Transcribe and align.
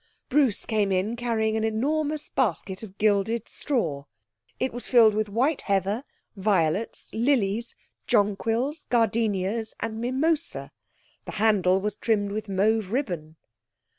Bruce 0.29 0.65
came 0.65 0.91
in 0.91 1.15
carrying 1.15 1.55
an 1.55 1.63
enormous 1.63 2.27
basket 2.29 2.81
of 2.81 2.97
gilded 2.97 3.47
straw. 3.47 4.05
It 4.59 4.73
was 4.73 4.87
filled 4.87 5.13
with 5.13 5.29
white 5.29 5.61
heather, 5.61 6.05
violets, 6.35 7.11
lilies, 7.13 7.75
jonquils, 8.07 8.85
gardenias 8.85 9.75
and 9.79 10.01
mimosa. 10.01 10.71
The 11.25 11.33
handle 11.33 11.79
was 11.79 11.97
trimmed 11.97 12.31
with 12.31 12.49
mauve 12.49 12.91
ribbon. 12.91 13.35